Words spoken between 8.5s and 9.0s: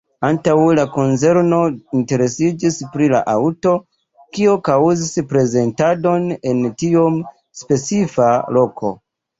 loko.